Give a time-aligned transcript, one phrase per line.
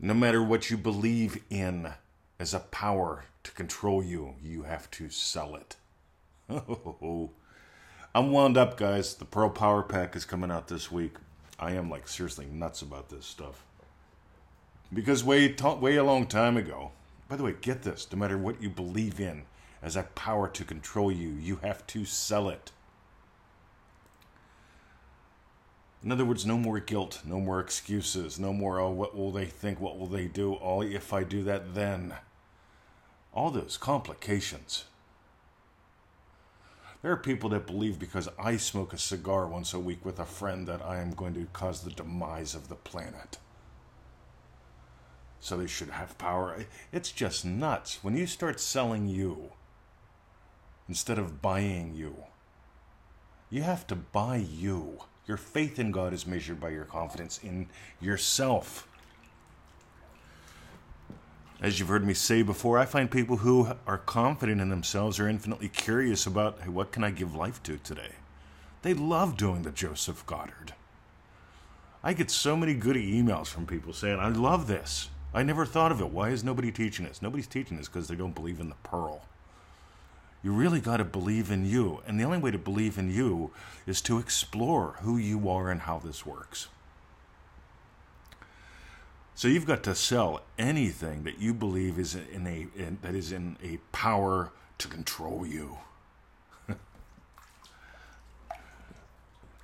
[0.00, 1.92] No matter what you believe in
[2.38, 5.74] as a power to control you, you have to sell it.
[8.14, 9.14] I'm wound up, guys.
[9.14, 11.16] The Pearl Power Pack is coming out this week.
[11.58, 13.64] I am like seriously nuts about this stuff.
[14.94, 16.92] Because way, way a long time ago,
[17.28, 19.42] by the way, get this no matter what you believe in
[19.82, 22.70] as a power to control you, you have to sell it.
[26.04, 29.46] In other words, no more guilt, no more excuses, no more, oh, what will they
[29.46, 32.14] think, what will they do, oh, if I do that, then.
[33.32, 34.84] All those complications.
[37.02, 40.24] There are people that believe because I smoke a cigar once a week with a
[40.24, 43.38] friend that I am going to cause the demise of the planet.
[45.40, 46.64] So they should have power.
[46.92, 48.00] It's just nuts.
[48.02, 49.52] When you start selling you
[50.88, 52.24] instead of buying you,
[53.50, 54.98] you have to buy you.
[55.28, 57.68] Your faith in God is measured by your confidence in
[58.00, 58.88] yourself.
[61.60, 65.28] As you've heard me say before, I find people who are confident in themselves are
[65.28, 68.12] infinitely curious about hey, what can I give life to today?
[68.82, 70.72] They love doing the Joseph Goddard.
[72.02, 75.10] I get so many good emails from people saying, I love this.
[75.34, 76.08] I never thought of it.
[76.08, 77.20] Why is nobody teaching this?
[77.20, 79.22] Nobody's teaching this because they don't believe in the pearl.
[80.42, 82.00] You really got to believe in you.
[82.06, 83.50] And the only way to believe in you
[83.86, 86.68] is to explore who you are and how this works.
[89.34, 93.30] So you've got to sell anything that you believe is in a in, that is
[93.30, 95.78] in a power to control you.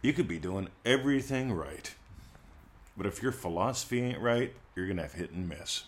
[0.00, 1.92] you could be doing everything right,
[2.96, 5.86] but if your philosophy ain't right, you're gonna have hit and miss.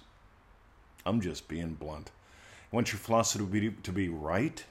[1.05, 2.11] I'm just being blunt.
[2.73, 4.65] Want your philosophy to be to be right?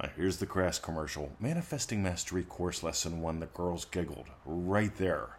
[0.00, 1.30] Uh, here's the crass commercial.
[1.38, 4.26] Manifesting Mastery Course Lesson 1 The Girls Giggled.
[4.44, 5.36] Right there.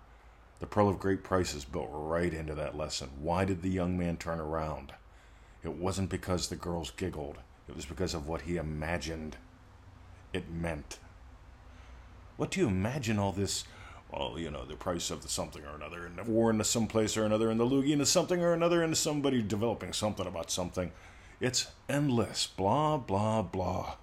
[0.59, 3.09] The pearl of great prices built right into that lesson.
[3.19, 4.93] Why did the young man turn around?
[5.61, 9.35] It wasn't because the girls giggled, it was because of what he imagined
[10.31, 10.99] it meant.
[12.37, 13.65] What do you imagine all this?
[14.11, 16.87] Well, you know, the price of the something or another, and the war into some
[16.87, 20.51] place or another, and the loogie into something or another, and somebody developing something about
[20.51, 20.91] something.
[21.41, 22.47] It's endless.
[22.47, 23.95] Blah, blah, blah.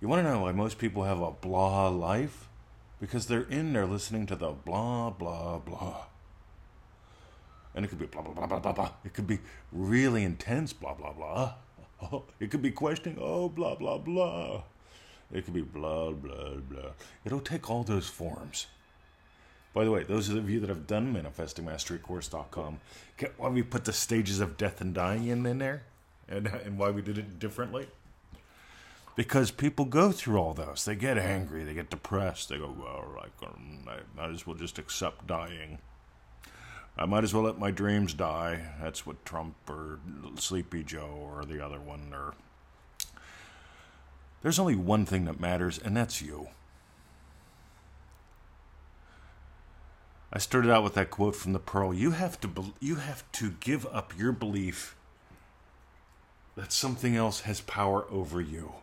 [0.00, 2.46] You want to know why most people have a blah life?
[3.00, 6.04] because they're in there listening to the blah, blah, blah.
[7.74, 8.90] And it could be blah, blah, blah, blah, blah, blah.
[9.04, 9.40] It could be
[9.70, 11.54] really intense, blah, blah, blah.
[12.40, 14.62] It could be questioning, oh, blah, blah, blah.
[15.32, 16.90] It could be blah, blah, blah.
[17.24, 18.66] It'll take all those forms.
[19.74, 22.80] By the way, those of you that have done manifestingmasterycourse.com,
[23.18, 25.82] get why we put the stages of death and dying in, in there
[26.28, 27.86] and, and why we did it differently
[29.16, 30.84] because people go through all those.
[30.84, 32.50] They get angry, they get depressed.
[32.50, 35.78] They go, well, like, I might as well just accept dying.
[36.98, 38.60] I might as well let my dreams die.
[38.80, 39.98] That's what Trump or
[40.36, 42.34] Sleepy Joe or the other one or.
[44.42, 46.48] There's only one thing that matters, and that's you.
[50.32, 51.92] I started out with that quote from the Pearl.
[51.92, 54.94] You have to be- you have to give up your belief
[56.54, 58.74] that something else has power over you.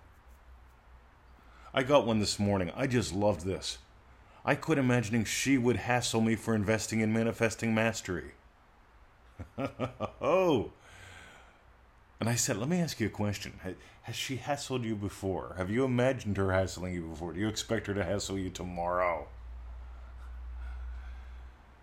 [1.74, 2.72] I got one this morning.
[2.76, 3.80] I just loved this.
[4.46, 8.32] I quit imagining she would hassle me for investing in manifesting mastery.
[10.22, 10.72] oh.
[12.20, 13.60] And I said, let me ask you a question.
[14.04, 15.56] Has she hassled you before?
[15.58, 17.34] Have you imagined her hassling you before?
[17.34, 19.28] Do you expect her to hassle you tomorrow?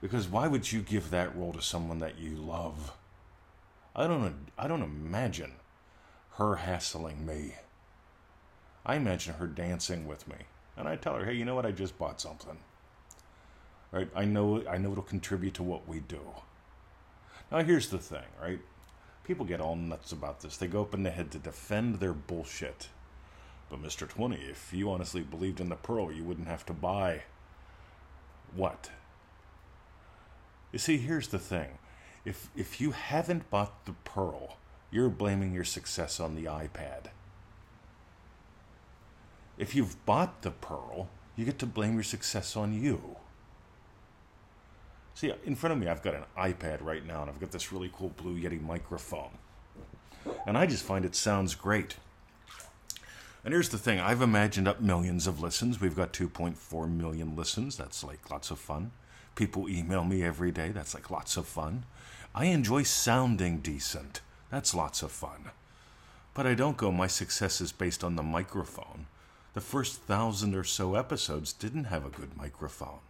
[0.01, 2.93] Because why would you give that role to someone that you love?
[3.95, 5.53] I don't I don't imagine
[6.37, 7.57] her hassling me.
[8.85, 10.37] I imagine her dancing with me.
[10.77, 11.67] And I tell her, hey, you know what?
[11.67, 12.57] I just bought something.
[13.93, 14.09] Right?
[14.15, 16.21] I know I know it'll contribute to what we do.
[17.51, 18.61] Now here's the thing, right?
[19.25, 20.57] People get all nuts about this.
[20.57, 22.89] They go up in the head to defend their bullshit.
[23.69, 24.09] But Mr.
[24.09, 27.23] 20, if you honestly believed in the pearl, you wouldn't have to buy
[28.55, 28.91] what?
[30.73, 31.79] You see, here's the thing.
[32.25, 34.57] If if you haven't bought the pearl,
[34.91, 37.11] you're blaming your success on the iPad.
[39.61, 43.17] If you've bought the pearl, you get to blame your success on you.
[45.13, 47.71] See, in front of me, I've got an iPad right now, and I've got this
[47.71, 49.37] really cool Blue Yeti microphone.
[50.47, 51.97] And I just find it sounds great.
[53.45, 55.79] And here's the thing I've imagined up millions of listens.
[55.79, 57.77] We've got 2.4 million listens.
[57.77, 58.93] That's like lots of fun.
[59.35, 60.71] People email me every day.
[60.71, 61.85] That's like lots of fun.
[62.35, 64.23] I enjoy sounding decent.
[64.51, 65.51] That's lots of fun.
[66.33, 69.05] But I don't go, my success is based on the microphone
[69.55, 73.01] the first thousand or so episodes didn't have a good microphone.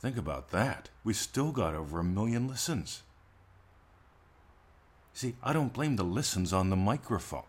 [0.00, 0.88] Think about that.
[1.04, 3.02] We still got over a million listens.
[5.14, 7.42] See, I don't blame the listens on the microphone.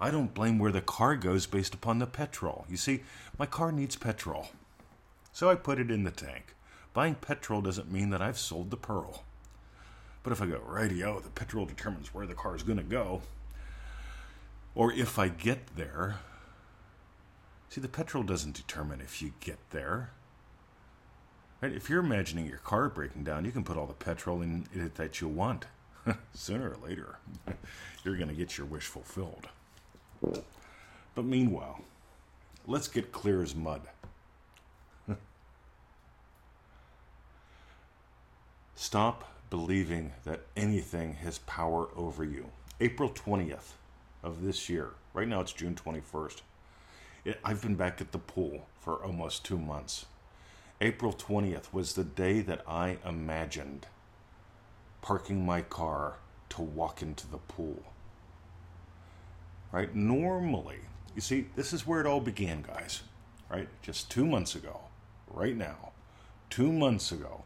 [0.00, 2.64] I don't blame where the car goes based upon the petrol.
[2.70, 3.02] You see,
[3.36, 4.48] my car needs petrol.
[5.32, 6.54] So I put it in the tank.
[6.94, 9.24] Buying petrol doesn't mean that I've sold the pearl.
[10.22, 13.22] But if I go, radio, the petrol determines where the car is going to go.
[14.74, 16.20] Or if I get there,
[17.68, 20.10] see, the petrol doesn't determine if you get there.
[21.60, 21.72] Right?
[21.72, 24.94] If you're imagining your car breaking down, you can put all the petrol in it
[24.94, 25.66] that you want.
[26.34, 27.18] Sooner or later,
[28.04, 29.48] you're going to get your wish fulfilled.
[31.14, 31.82] But meanwhile,
[32.66, 33.82] let's get clear as mud.
[38.76, 42.50] Stop believing that anything has power over you.
[42.80, 43.72] April 20th
[44.22, 46.42] of this year, right now it's June 21st.
[47.24, 50.06] It, I've been back at the pool for almost two months.
[50.80, 53.86] April 20th was the day that I imagined
[55.02, 56.18] parking my car
[56.50, 57.82] to walk into the pool
[59.72, 59.94] right?
[59.94, 60.78] Normally,
[61.14, 63.02] you see, this is where it all began, guys,
[63.50, 63.68] right?
[63.82, 64.80] Just two months ago,
[65.28, 65.92] right now,
[66.50, 67.44] two months ago,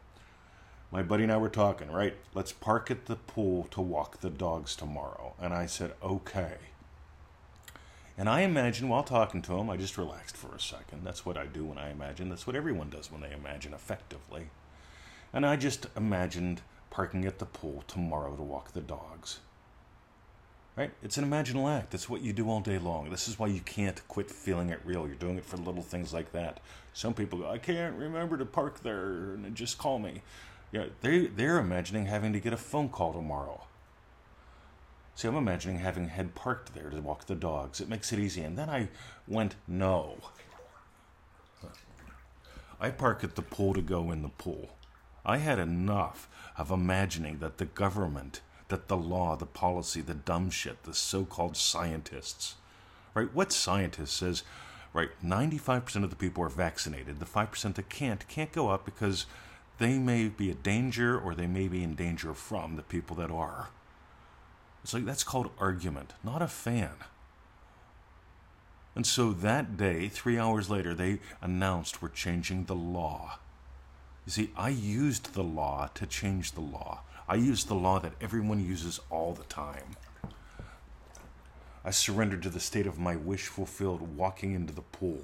[0.93, 2.15] my buddy and I were talking, right?
[2.35, 5.33] Let's park at the pool to walk the dogs tomorrow.
[5.41, 6.57] And I said, okay.
[8.15, 11.03] And I imagine while talking to him, I just relaxed for a second.
[11.03, 12.29] That's what I do when I imagine.
[12.29, 14.49] That's what everyone does when they imagine effectively.
[15.33, 16.61] And I just imagined
[16.91, 19.39] parking at the pool tomorrow to walk the dogs.
[20.75, 20.91] Right?
[21.01, 21.89] It's an imaginal act.
[21.89, 23.09] That's what you do all day long.
[23.09, 25.07] This is why you can't quit feeling it real.
[25.07, 26.59] You're doing it for little things like that.
[26.93, 30.21] Some people go, I can't remember to park there, and just call me.
[30.73, 33.61] Yeah, they they're imagining having to get a phone call tomorrow.
[35.15, 37.79] See, I'm imagining having head parked there to walk the dogs.
[37.79, 38.41] It makes it easy.
[38.41, 38.89] And then I
[39.27, 40.17] went, no.
[42.81, 44.71] I park at the pool to go in the pool.
[45.23, 46.27] I had enough
[46.57, 51.25] of imagining that the government that the law, the policy, the dumb shit, the so
[51.25, 52.55] called scientists,
[53.13, 53.31] right?
[53.31, 54.41] What scientist says,
[54.93, 57.19] right, 95% of the people are vaccinated.
[57.19, 59.27] The 5% that can't, can't go up because
[59.79, 63.31] they may be a danger or they may be in danger from the people that
[63.31, 63.69] are.
[64.83, 66.95] It's like that's called argument, not a fan.
[68.95, 73.39] And so that day, three hours later, they announced we're changing the law.
[74.25, 77.01] You see, I used the law to change the law.
[77.27, 79.95] I used the law that everyone uses all the time.
[81.83, 85.23] I surrendered to the state of my wish fulfilled walking into the pool.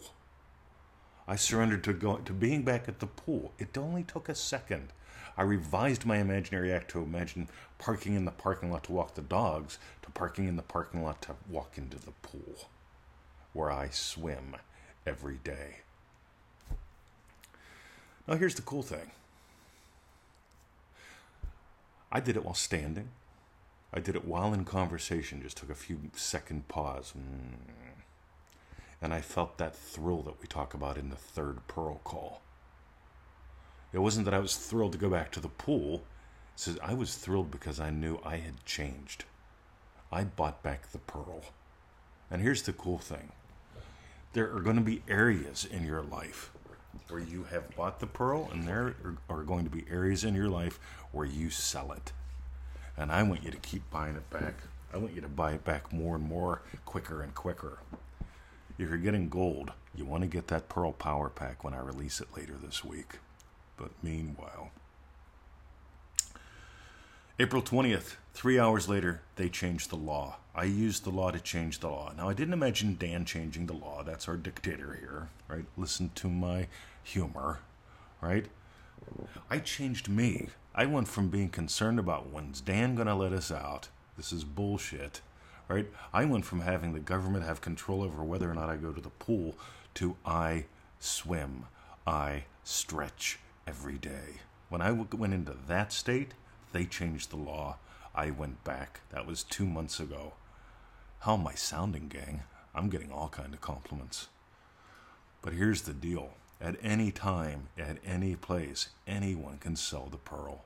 [1.30, 1.94] I surrendered to
[2.26, 3.54] to being back at the pool.
[3.60, 4.90] It only took a second.
[5.38, 9.22] I revised my imaginary act to imagine parking in the parking lot to walk the
[9.22, 12.68] dogs to parking in the parking lot to walk into the pool
[13.54, 14.56] where I swim
[15.06, 15.78] every day.
[18.28, 19.12] Now here's the cool thing.
[22.12, 23.10] I did it while standing.
[23.94, 27.14] I did it while in conversation, just took a few second pause.
[27.16, 27.89] Mm.
[29.02, 32.42] And I felt that thrill that we talk about in the third pearl call.
[33.94, 36.04] It wasn't that I was thrilled to go back to the pool.
[36.56, 39.24] Says I was thrilled because I knew I had changed.
[40.12, 41.44] I bought back the pearl.
[42.30, 43.32] And here's the cool thing.
[44.34, 46.52] There are going to be areas in your life
[47.08, 48.96] where you have bought the pearl, and there
[49.30, 50.80] are going to be areas in your life
[51.12, 52.12] where you sell it.
[52.98, 54.56] And I want you to keep buying it back.
[54.94, 57.80] I want you to buy it back more and more, quicker and quicker.
[58.80, 62.22] If you're getting gold, you want to get that Pearl Power Pack when I release
[62.22, 63.20] it later this week.
[63.76, 64.72] But meanwhile,
[67.38, 70.38] April 20th, three hours later, they changed the law.
[70.56, 72.14] I used the law to change the law.
[72.16, 74.02] Now, I didn't imagine Dan changing the law.
[74.02, 75.66] That's our dictator here, right?
[75.76, 76.68] Listen to my
[77.04, 77.60] humor,
[78.22, 78.46] right?
[79.50, 80.48] I changed me.
[80.74, 83.90] I went from being concerned about when's Dan going to let us out.
[84.16, 85.20] This is bullshit,
[85.70, 85.88] right?
[86.12, 89.00] I went from having the government have control over whether or not I go to
[89.00, 89.56] the pool
[89.96, 90.66] to I
[91.00, 91.66] swim,
[92.06, 94.42] I stretch every day.
[94.68, 96.34] When I went into that state,
[96.74, 97.78] they changed the law.
[98.14, 99.02] I went back.
[99.12, 100.34] That was two months ago.
[101.20, 102.44] How am I sounding, gang?
[102.76, 104.28] I'm getting all kind of compliments.
[105.42, 106.32] But here's the deal.
[106.62, 110.66] At any time, at any place, anyone can sell the pearl.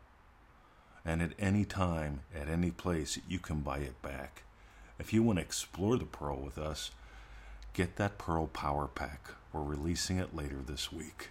[1.06, 4.44] And at any time, at any place, you can buy it back.
[5.00, 6.92] If you want to explore the pearl with us,
[7.74, 9.30] get that Pearl Power Pack.
[9.52, 11.30] We're releasing it later this week.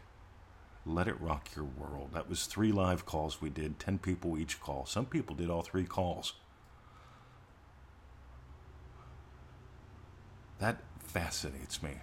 [0.85, 2.11] Let It Rock Your World.
[2.13, 4.85] That was three live calls we did, 10 people each call.
[4.87, 6.35] Some people did all three calls.
[10.59, 11.99] That fascinates me.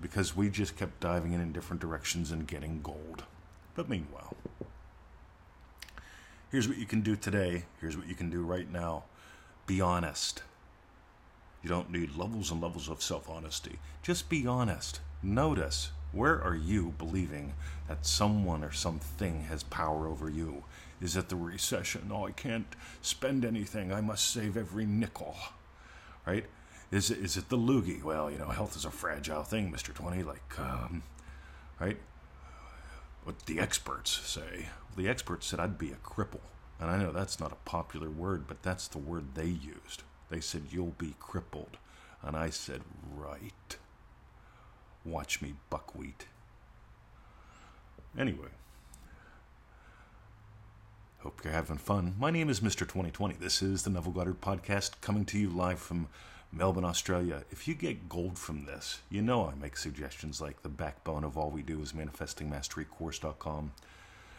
[0.00, 3.24] because we just kept diving in in different directions and getting gold.
[3.74, 4.34] But meanwhile,
[6.50, 7.64] here's what you can do today.
[7.80, 9.04] Here's what you can do right now.
[9.66, 10.42] Be honest.
[11.64, 13.78] You don't need levels and levels of self honesty.
[14.02, 15.00] Just be honest.
[15.22, 17.54] Notice where are you believing
[17.88, 20.64] that someone or something has power over you?
[21.00, 22.10] Is it the recession?
[22.12, 22.66] Oh, I can't
[23.00, 23.92] spend anything.
[23.92, 25.36] I must save every nickel.
[26.26, 26.44] Right?
[26.90, 28.02] Is it, is it the loogie?
[28.02, 29.92] Well, you know, health is a fragile thing, Mr.
[29.94, 30.22] 20.
[30.22, 31.02] Like, um,
[31.80, 31.96] right?
[33.24, 34.68] What the experts say.
[34.90, 36.40] Well, The experts said I'd be a cripple.
[36.78, 40.02] And I know that's not a popular word, but that's the word they used.
[40.30, 41.76] They said, You'll be crippled.
[42.22, 42.82] And I said,
[43.14, 43.76] Right.
[45.04, 46.26] Watch me buckwheat.
[48.18, 48.48] Anyway,
[51.18, 52.14] hope you're having fun.
[52.18, 52.80] My name is Mr.
[52.80, 53.34] 2020.
[53.34, 56.08] This is the Neville Goddard Podcast coming to you live from
[56.52, 57.42] Melbourne, Australia.
[57.50, 61.36] If you get gold from this, you know I make suggestions like the backbone of
[61.36, 63.72] all we do is manifestingmasterycourse.com.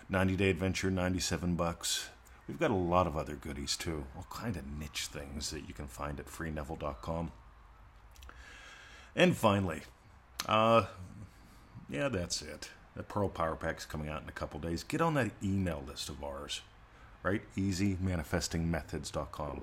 [0.08, 2.10] 90 day adventure, 97 bucks.
[2.48, 5.74] We've got a lot of other goodies too, all kind of niche things that you
[5.74, 7.32] can find at freeneville.com.
[9.16, 9.82] And finally,
[10.46, 10.86] uh,
[11.90, 12.70] yeah, that's it.
[12.96, 14.84] The Pearl Power Pack's coming out in a couple days.
[14.84, 16.62] Get on that email list of ours,
[17.24, 17.42] right?
[17.58, 19.62] EasyManifestingMethods.com.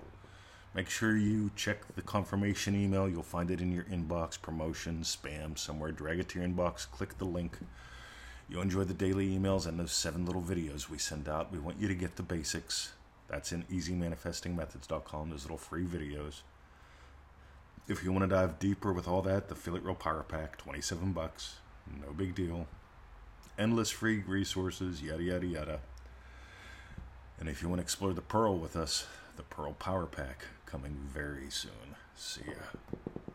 [0.74, 3.08] Make sure you check the confirmation email.
[3.08, 5.92] You'll find it in your inbox, promotion, spam, somewhere.
[5.92, 7.58] Drag it to your inbox, click the link.
[8.52, 11.50] You'll enjoy the daily emails and those seven little videos we send out.
[11.50, 12.92] We want you to get the basics.
[13.26, 16.42] That's in easymanifestingmethods.com, those little free videos.
[17.88, 20.58] If you want to dive deeper with all that, the Feel It Real Power Pack,
[20.58, 21.56] 27 bucks.
[22.04, 22.66] No big deal.
[23.58, 25.80] Endless free resources, yada, yada, yada.
[27.40, 29.06] And if you want to explore the Pearl with us,
[29.36, 31.96] the Pearl Power Pack coming very soon.
[32.14, 33.31] See ya.